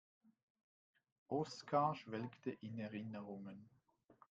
Oskar 1.27 1.93
schwelgte 1.93 2.49
in 2.49 2.79
Erinnerungen. 2.79 3.69